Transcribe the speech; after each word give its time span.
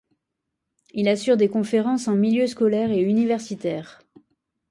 Il 0.95 1.07
assure 1.07 1.37
des 1.37 1.47
conférences 1.47 2.07
en 2.07 2.15
milieux 2.15 2.47
scolaires 2.47 2.89
et 2.89 3.01
universitaires. 3.01 3.99